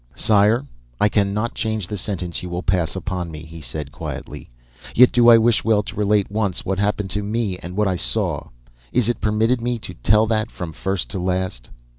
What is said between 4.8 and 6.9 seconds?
"yet do I wish well to relate once, what